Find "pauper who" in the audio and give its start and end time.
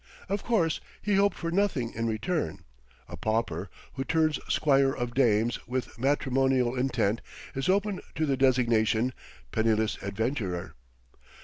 3.15-4.03